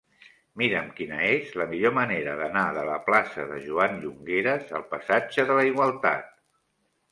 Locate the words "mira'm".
0.59-0.85